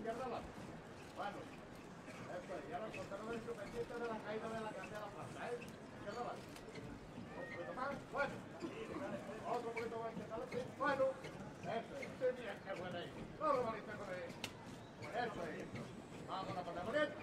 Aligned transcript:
izquierda. 0.00 0.24
Bueno, 1.16 1.36
esto 1.36 2.52
es, 2.56 2.64
y 2.64 2.72
ahora 2.72 2.86
encontrarnos 2.88 3.34
el 3.34 3.40
pendiente 3.40 3.94
de 4.00 4.06
la 4.08 4.18
caída 4.24 4.48
de 4.48 4.60
la 4.64 4.72
cantera 4.72 5.06
planta, 5.12 5.40
¿eh? 5.44 5.60
Izquierda 5.60 6.20
abajo. 6.24 6.40
Un 6.40 7.44
poquito 7.52 7.72
más, 7.76 7.92
bueno. 8.10 8.34
Otro 9.50 9.70
poquito 9.70 9.96
más, 10.00 10.10
izquierda 10.16 10.36
¿sí? 10.50 10.60
Bueno, 10.80 11.04
esto 11.60 11.92
es, 12.00 12.08
sí, 12.08 12.26
mira 12.40 12.56
qué 12.64 12.72
buena 12.80 12.98
ahí. 12.98 13.12
No 13.40 13.52
lo 13.52 13.62
molesta 13.62 13.92
con 13.92 14.08
él. 14.08 14.32
Pues 15.00 15.12
eso 15.20 15.40
es, 15.52 15.68
vámonos 16.28 16.64
con 16.64 16.74
la. 16.74 17.19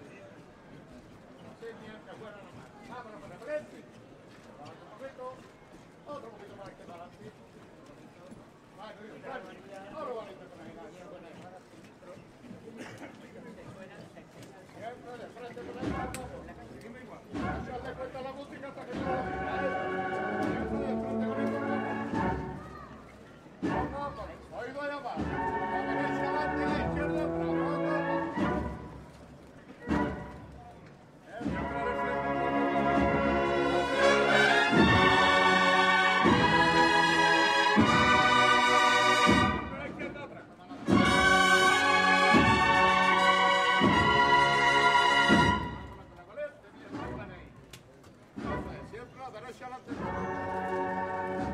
Bravo, 49.30 49.52
bravo. 49.86 51.47